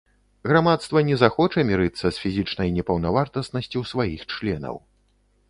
Грамадства 0.51 1.01
не 1.09 1.17
захоча 1.23 1.65
мірыцца 1.71 2.05
з 2.15 2.23
фізічнай 2.23 2.73
непаўнавартаснасцю 2.79 3.79
сваіх 3.93 4.21
членаў. 4.35 4.75